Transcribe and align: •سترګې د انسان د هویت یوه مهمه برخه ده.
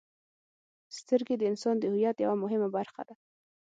•سترګې 0.97 1.35
د 1.37 1.43
انسان 1.51 1.75
د 1.79 1.83
هویت 1.91 2.17
یوه 2.25 2.35
مهمه 2.43 2.69
برخه 2.77 3.01
ده. 3.07 3.13